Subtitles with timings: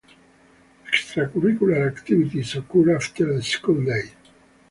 [0.91, 4.05] Extracurricular activities occur after the school day.